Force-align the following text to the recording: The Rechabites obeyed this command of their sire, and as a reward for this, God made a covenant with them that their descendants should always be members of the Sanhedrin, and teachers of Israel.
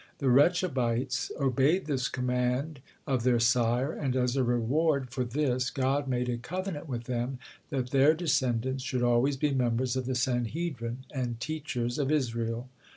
The 0.17 0.31
Rechabites 0.31 1.31
obeyed 1.39 1.85
this 1.85 2.07
command 2.09 2.79
of 3.05 3.21
their 3.21 3.39
sire, 3.39 3.93
and 3.93 4.15
as 4.15 4.35
a 4.35 4.43
reward 4.43 5.11
for 5.11 5.23
this, 5.23 5.69
God 5.69 6.07
made 6.07 6.27
a 6.27 6.39
covenant 6.39 6.89
with 6.89 7.03
them 7.03 7.37
that 7.69 7.91
their 7.91 8.15
descendants 8.15 8.81
should 8.83 9.03
always 9.03 9.37
be 9.37 9.51
members 9.53 9.95
of 9.95 10.07
the 10.07 10.15
Sanhedrin, 10.15 11.05
and 11.13 11.39
teachers 11.39 11.99
of 11.99 12.11
Israel. 12.11 12.67